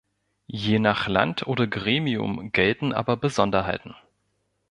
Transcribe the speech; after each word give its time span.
Je 0.47 0.79
nach 0.79 1.07
Land 1.07 1.45
oder 1.45 1.67
Gremium 1.67 2.51
gelten 2.51 2.91
aber 2.91 3.17
Besonderheiten. 3.17 3.93